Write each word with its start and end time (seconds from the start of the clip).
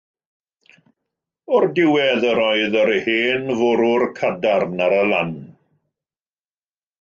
O'r 1.57 1.67
diwedd 1.79 2.25
yr 2.29 2.41
oedd 2.45 2.77
yr 2.85 2.91
hen 3.09 3.45
forwr 3.61 4.07
cadarn 4.21 4.83
ar 4.87 4.97
y 4.97 5.05
lan. 5.13 5.37